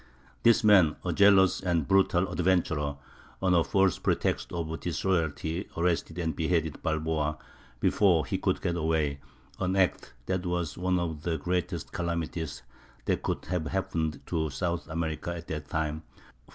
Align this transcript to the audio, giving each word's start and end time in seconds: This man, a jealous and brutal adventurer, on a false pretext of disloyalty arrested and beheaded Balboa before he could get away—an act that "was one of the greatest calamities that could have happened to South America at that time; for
This 0.41 0.63
man, 0.63 0.95
a 1.05 1.13
jealous 1.13 1.61
and 1.61 1.87
brutal 1.87 2.27
adventurer, 2.29 2.95
on 3.39 3.53
a 3.53 3.63
false 3.63 3.99
pretext 3.99 4.51
of 4.51 4.79
disloyalty 4.79 5.69
arrested 5.77 6.17
and 6.17 6.35
beheaded 6.35 6.81
Balboa 6.81 7.37
before 7.79 8.25
he 8.25 8.39
could 8.39 8.63
get 8.63 8.75
away—an 8.75 9.75
act 9.75 10.15
that 10.25 10.43
"was 10.43 10.75
one 10.75 10.97
of 10.97 11.21
the 11.21 11.37
greatest 11.37 11.91
calamities 11.91 12.63
that 13.05 13.21
could 13.21 13.45
have 13.45 13.67
happened 13.67 14.21
to 14.25 14.49
South 14.49 14.87
America 14.87 15.35
at 15.35 15.45
that 15.49 15.69
time; 15.69 16.01
for 16.47 16.49